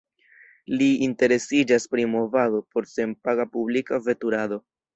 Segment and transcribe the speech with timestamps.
[0.79, 4.63] Li interesiĝas pri Movado por senpaga publika veturado.